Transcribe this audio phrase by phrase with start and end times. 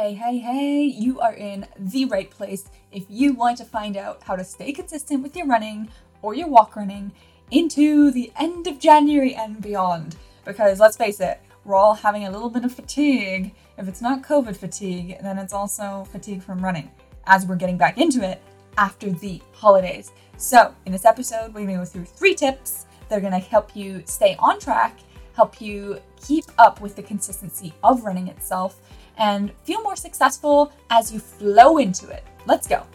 [0.00, 4.22] Hey, hey, hey, you are in the right place if you want to find out
[4.22, 5.88] how to stay consistent with your running
[6.22, 7.10] or your walk running
[7.50, 10.14] into the end of January and beyond.
[10.44, 13.52] Because let's face it, we're all having a little bit of fatigue.
[13.76, 16.92] If it's not COVID fatigue, then it's also fatigue from running
[17.26, 18.40] as we're getting back into it
[18.76, 20.12] after the holidays.
[20.36, 24.04] So, in this episode, we're to go through three tips that are to help you
[24.06, 25.00] stay on track,
[25.34, 28.80] help you keep up with the consistency of running itself,
[29.18, 32.24] and feel more successful as you flow into it.
[32.46, 32.86] Let's go.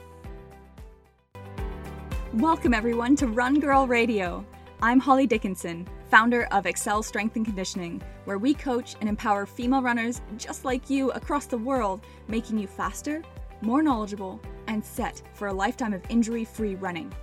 [2.34, 4.44] Welcome, everyone, to Run Girl Radio.
[4.82, 9.82] I'm Holly Dickinson, founder of Accel Strength and Conditioning, where we coach and empower female
[9.82, 13.22] runners just like you across the world, making you faster,
[13.62, 17.14] more knowledgeable, and set for a lifetime of injury free running.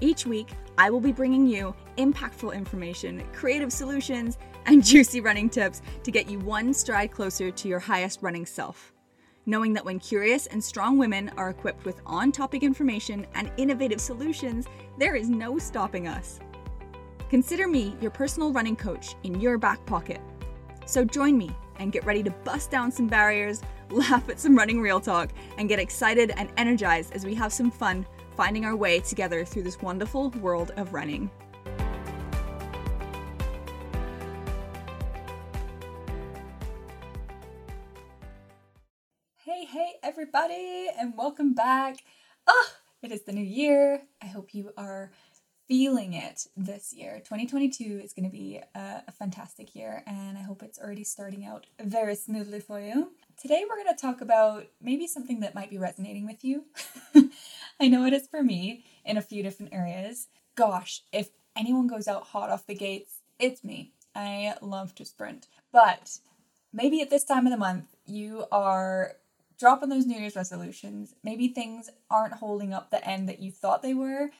[0.00, 5.82] Each week, I will be bringing you impactful information, creative solutions, and juicy running tips
[6.02, 8.92] to get you one stride closer to your highest running self.
[9.46, 14.00] Knowing that when curious and strong women are equipped with on topic information and innovative
[14.00, 14.66] solutions,
[14.98, 16.40] there is no stopping us.
[17.28, 20.20] Consider me your personal running coach in your back pocket.
[20.84, 24.80] So join me and get ready to bust down some barriers, laugh at some running
[24.80, 29.00] real talk, and get excited and energized as we have some fun finding our way
[29.00, 31.30] together through this wonderful world of running.
[40.16, 41.98] Everybody, and welcome back.
[42.48, 42.72] Ah,
[43.02, 44.00] it is the new year.
[44.22, 45.10] I hope you are
[45.68, 47.18] feeling it this year.
[47.18, 51.44] 2022 is going to be a, a, fantastic year, and I hope it's already starting
[51.44, 53.12] out very smoothly for you.
[53.36, 56.64] Today, we're going to talk about maybe something that might be resonating with you.
[57.78, 60.28] I know it is for me in a few different areas.
[60.54, 63.92] Gosh, if anyone goes out hot off the gates, it's me.
[64.14, 65.46] I love to sprint.
[65.72, 66.20] But
[66.72, 69.16] maybe at this time of the month, you are
[69.58, 71.14] dropping those New Year's resolutions.
[71.22, 74.30] Maybe things aren't holding up the end that you thought they were.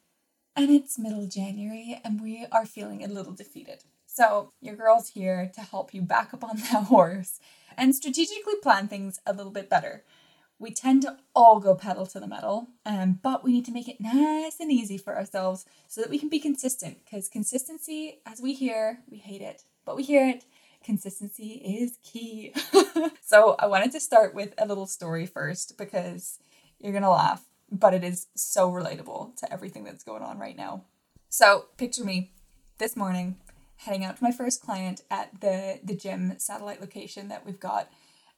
[0.54, 3.84] And it's middle January and we are feeling a little defeated.
[4.06, 7.38] So, your girl's here to help you back up on that horse
[7.76, 10.05] and strategically plan things a little bit better.
[10.59, 13.88] We tend to all go pedal to the metal, um, but we need to make
[13.88, 17.05] it nice and easy for ourselves so that we can be consistent.
[17.05, 20.47] Because consistency, as we hear, we hate it, but we hear it
[20.86, 22.54] consistency is key.
[23.22, 26.38] so I wanted to start with a little story first because
[26.78, 30.56] you're going to laugh, but it is so relatable to everything that's going on right
[30.56, 30.84] now.
[31.28, 32.32] So picture me
[32.78, 33.36] this morning
[33.78, 37.91] heading out to my first client at the, the gym satellite location that we've got.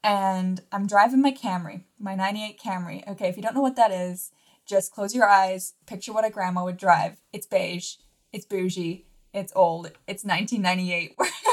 [0.03, 3.07] And I'm driving my Camry, my 98 Camry.
[3.09, 4.33] Okay, if you don't know what that is,
[4.67, 7.19] just close your eyes, picture what a grandma would drive.
[7.33, 7.97] It's beige,
[8.33, 11.17] it's bougie, it's old, it's 1998.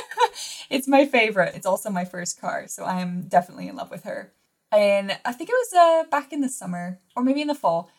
[0.70, 1.56] it's my favorite.
[1.56, 4.34] It's also my first car, so I am definitely in love with her.
[4.72, 7.90] And I think it was uh, back in the summer or maybe in the fall.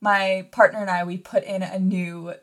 [0.00, 2.34] My partner and I we put in a new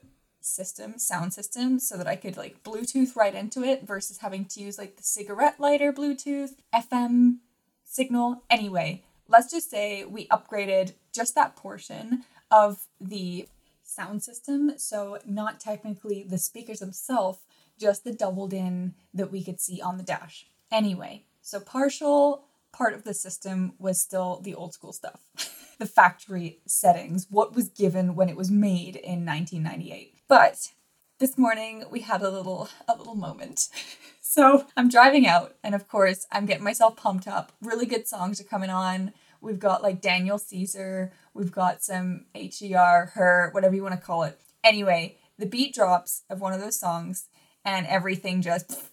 [0.42, 4.62] system, sound system, so that I could like Bluetooth right into it versus having to
[4.62, 7.38] use like the cigarette lighter Bluetooth, FM
[7.84, 8.44] signal.
[8.50, 13.48] Anyway, let's just say we upgraded just that portion of the
[13.84, 14.74] sound system.
[14.78, 17.40] So, not technically the speakers themselves,
[17.80, 20.48] just the doubled in that we could see on the dash.
[20.72, 25.22] Anyway, so partial part of the system was still the old school stuff.
[25.80, 30.16] the factory settings, what was given when it was made in 1998.
[30.28, 30.72] But
[31.20, 33.70] this morning we had a little a little moment.
[34.22, 37.52] so, I'm driving out and of course, I'm getting myself pumped up.
[37.62, 39.14] Really good songs are coming on.
[39.42, 44.24] We've got like Daniel Caesar, we've got some HER, her, whatever you want to call
[44.24, 44.40] it.
[44.64, 47.28] Anyway, the beat drops of one of those songs
[47.66, 48.90] and everything just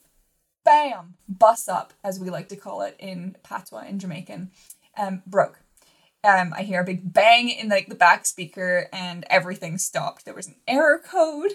[0.64, 4.50] bam busts up as we like to call it in patois in jamaican
[4.98, 5.60] um broke.
[6.22, 10.24] Um i hear a big bang in like the back speaker and everything stopped.
[10.24, 11.52] There was an error code.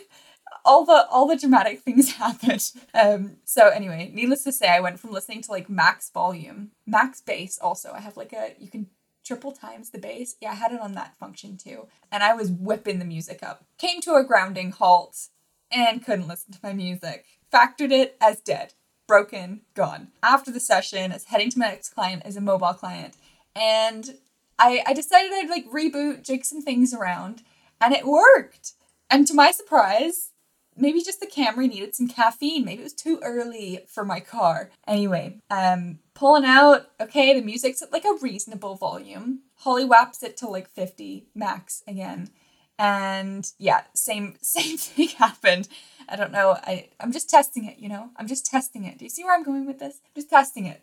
[0.64, 2.72] All the all the dramatic things happened.
[2.94, 7.22] Um so anyway needless to say i went from listening to like max volume max
[7.22, 7.92] bass also.
[7.94, 8.88] I have like a you can
[9.24, 10.36] triple times the bass.
[10.42, 11.88] Yeah i had it on that function too.
[12.12, 13.66] And i was whipping the music up.
[13.78, 15.28] Came to a grounding halt
[15.72, 17.26] and couldn't listen to my music.
[17.54, 18.74] Factored it as dead.
[19.08, 20.08] broken, gone.
[20.24, 23.16] After the session, I was heading to my next client as a mobile client,
[23.56, 24.16] and
[24.58, 27.44] I, I decided I'd like reboot, jig some things around,
[27.80, 28.74] and it worked.
[29.10, 30.32] And to my surprise,
[30.76, 32.66] maybe just the Camry needed some caffeine.
[32.66, 34.72] Maybe it was too early for my car.
[34.88, 36.88] Anyway, um, pulling out.
[37.00, 39.42] Okay, the music's at like a reasonable volume.
[39.58, 42.30] Holly whaps it to like 50 max again.
[42.78, 45.68] And yeah, same same thing happened.
[46.08, 46.58] I don't know.
[46.64, 48.10] I I'm just testing it, you know?
[48.18, 48.98] I'm just testing it.
[48.98, 50.02] Do you see where I'm going with this?
[50.14, 50.82] just testing it.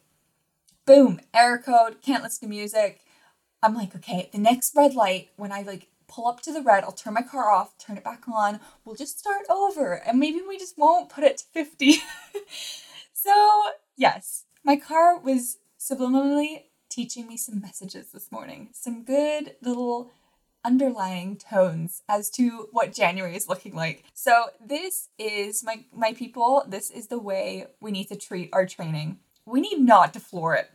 [0.85, 3.01] Boom, error code, can't listen to music.
[3.63, 6.85] I'm like, okay, the next red light, when I like pull up to the red,
[6.85, 10.41] I'll turn my car off, turn it back on, we'll just start over, and maybe
[10.47, 11.99] we just won't put it to 50.
[13.13, 13.63] so,
[13.97, 20.11] yes, my car was subliminally teaching me some messages this morning, some good little
[20.65, 24.05] underlying tones as to what January is looking like.
[24.15, 28.67] So this is my my people, this is the way we need to treat our
[28.67, 29.19] training.
[29.45, 30.71] We need not to floor it.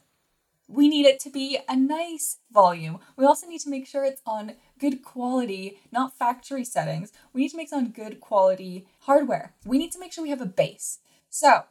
[0.67, 2.99] We need it to be a nice volume.
[3.15, 7.13] We also need to make sure it's on good quality, not factory settings.
[7.31, 9.53] We need to make it on good quality hardware.
[9.65, 10.99] We need to make sure we have a base.
[11.29, 11.63] So,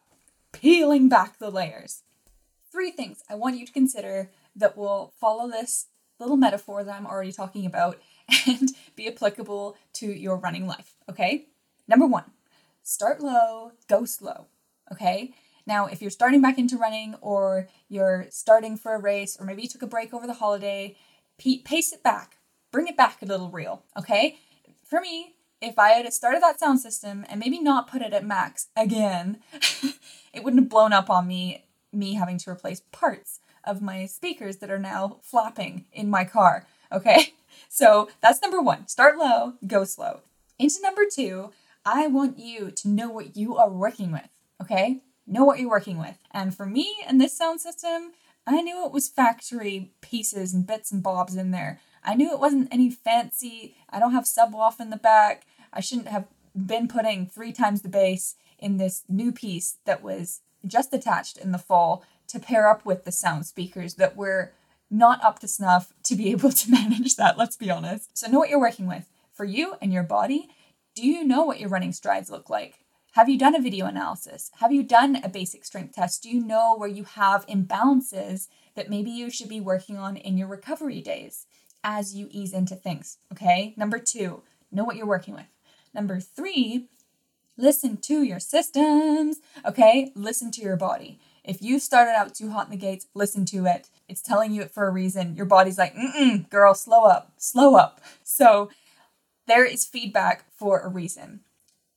[0.52, 2.04] peeling back the layers.
[2.72, 5.86] Three things I want you to consider that will follow this
[6.18, 8.00] little metaphor that I'm already talking about
[8.46, 10.94] and be applicable to your running life.
[11.08, 11.46] Okay?
[11.88, 12.24] Number one,
[12.82, 14.46] start low, go slow.
[14.92, 15.34] Okay?
[15.66, 19.62] Now, if you're starting back into running or you're starting for a race or maybe
[19.62, 20.96] you took a break over the holiday,
[21.38, 22.38] pace it back,
[22.70, 23.82] bring it back a little real.
[23.98, 24.38] Okay?
[24.84, 28.24] For me, if I had started that sound system and maybe not put it at
[28.24, 29.40] max again,
[30.32, 34.58] it wouldn't have blown up on me, me having to replace parts of my speakers
[34.58, 36.66] that are now flopping in my car.
[36.92, 37.34] Okay,
[37.68, 40.20] so that's number one start low, go slow.
[40.58, 41.52] Into number two,
[41.84, 44.28] I want you to know what you are working with.
[44.62, 46.18] Okay, know what you're working with.
[46.30, 48.12] And for me and this sound system,
[48.46, 51.80] I knew it was factory pieces and bits and bobs in there.
[52.04, 55.46] I knew it wasn't any fancy, I don't have subwoof in the back.
[55.72, 60.40] I shouldn't have been putting three times the bass in this new piece that was
[60.66, 64.52] just attached in the fall to pair up with the sound speakers that were
[64.90, 68.16] not up to snuff to be able to manage that, let's be honest.
[68.16, 69.08] So, know what you're working with.
[69.32, 70.48] For you and your body,
[70.94, 72.86] do you know what your running strides look like?
[73.16, 74.50] Have you done a video analysis?
[74.60, 76.22] Have you done a basic strength test?
[76.22, 80.36] Do you know where you have imbalances that maybe you should be working on in
[80.36, 81.46] your recovery days
[81.82, 83.16] as you ease into things?
[83.32, 83.72] Okay.
[83.76, 85.46] Number two, know what you're working with.
[85.94, 86.88] Number three,
[87.56, 89.38] listen to your systems.
[89.64, 90.12] Okay.
[90.14, 91.18] Listen to your body.
[91.46, 93.88] If you started out too hot in the gates, listen to it.
[94.08, 95.36] It's telling you it for a reason.
[95.36, 98.00] Your body's like, mm girl, slow up, slow up.
[98.24, 98.68] So
[99.46, 101.40] there is feedback for a reason.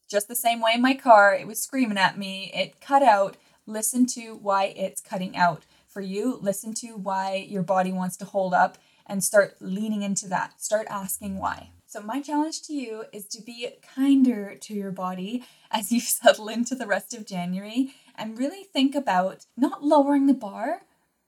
[0.10, 3.38] Just the same way in my car, it was screaming at me, it cut out.
[3.66, 5.66] Listen to why it's cutting out.
[5.88, 10.28] For you, listen to why your body wants to hold up and start leaning into
[10.28, 10.62] that.
[10.62, 11.72] Start asking why.
[11.88, 16.48] So, my challenge to you is to be kinder to your body as you settle
[16.48, 20.82] into the rest of January and really think about not lowering the bar,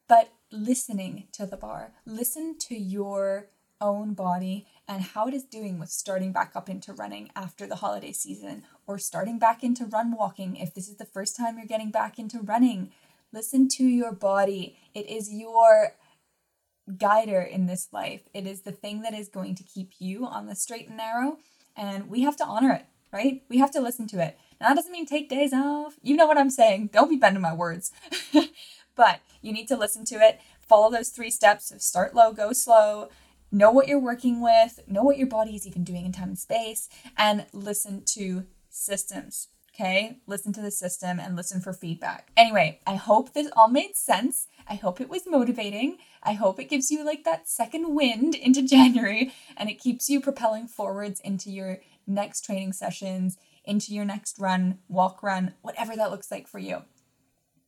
[0.08, 1.94] but listening to the bar.
[2.06, 3.48] Listen to your
[3.80, 7.78] own body and how it is doing with starting back up into running after the
[7.78, 11.66] holiday season or starting back into run walking if this is the first time you're
[11.66, 12.92] getting back into running.
[13.34, 14.78] Listen to your body.
[14.94, 15.96] It is your
[16.98, 18.22] guider in this life.
[18.34, 21.38] It is the thing that is going to keep you on the straight and narrow,
[21.76, 23.44] and we have to honor it, right?
[23.50, 24.38] We have to listen to it.
[24.62, 25.96] Now, that doesn't mean take days off.
[26.04, 26.92] You know what I'm saying.
[26.94, 27.92] Don't be bending my words.
[28.96, 30.40] but you need to listen to it.
[30.60, 33.10] Follow those three steps of start low, go slow,
[33.52, 36.40] know what you're working with, know what your body is even doing in time and
[36.40, 39.48] space, and listen to systems.
[39.74, 42.30] Okay, listen to the system and listen for feedback.
[42.38, 44.48] Anyway, I hope this all made sense.
[44.68, 45.98] I hope it was motivating.
[46.22, 50.22] I hope it gives you like that second wind into January and it keeps you
[50.22, 56.12] propelling forwards into your next training sessions, into your next run, walk run, whatever that
[56.12, 56.84] looks like for you.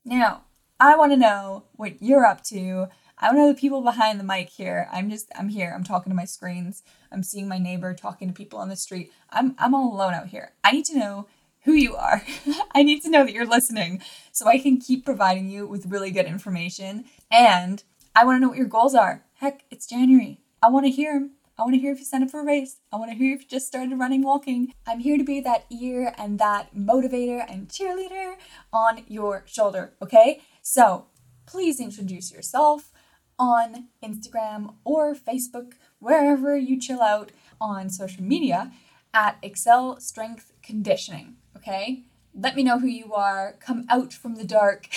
[0.06, 0.44] Now,
[0.80, 2.88] I want to know what you're up to.
[3.18, 4.90] I don't know the people behind the mic here.
[4.92, 5.72] I'm just I'm here.
[5.74, 6.84] I'm talking to my screens.
[7.12, 9.12] I'm seeing my neighbor talking to people on the street.
[9.30, 10.54] I'm I'm all alone out here.
[10.64, 11.28] I need to know
[11.64, 12.22] who you are.
[12.76, 16.12] I need to know that you're listening so I can keep providing you with really
[16.12, 17.06] good information.
[17.32, 17.84] And
[18.16, 19.24] I want to know what your goals are.
[19.36, 20.42] Heck, it's January.
[20.62, 21.32] I want to hear them.
[21.58, 22.80] I want to hear if you signed up for a race.
[22.92, 24.74] I want to hear if you just started running, walking.
[24.88, 28.36] I'm here to be that ear and that motivator and cheerleader
[28.72, 30.42] on your shoulder, okay?
[30.62, 31.08] So
[31.46, 32.92] please introduce yourself
[33.38, 38.72] on Instagram or Facebook, wherever you chill out on social media
[39.14, 42.04] at Accel Strength Conditioning okay?
[42.36, 43.56] let me know who you are.
[43.60, 44.88] Come out from the dark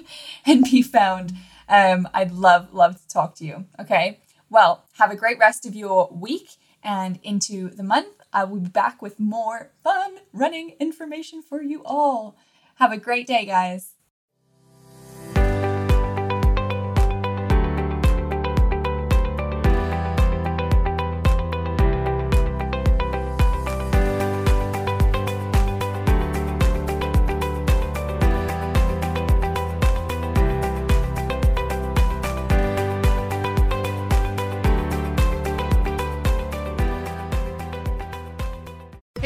[0.46, 1.32] and be found.
[1.68, 3.66] Um, I'd love, love to talk to you.
[3.80, 4.20] Okay.
[4.52, 8.20] Well, have a great rest of your week and into the month.
[8.34, 12.36] I will be back with more fun running information for you all.
[12.74, 13.94] Have a great day, guys.